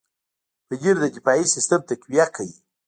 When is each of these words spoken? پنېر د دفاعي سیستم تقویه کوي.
پنېر 0.67 0.95
د 1.01 1.05
دفاعي 1.15 1.43
سیستم 1.55 1.79
تقویه 1.89 2.25
کوي. 2.35 2.55